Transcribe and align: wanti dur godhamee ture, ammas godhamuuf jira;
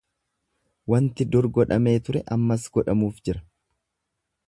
wanti 0.93 1.27
dur 1.35 1.49
godhamee 1.59 1.95
ture, 2.09 2.25
ammas 2.39 2.67
godhamuuf 2.79 3.25
jira; 3.29 3.45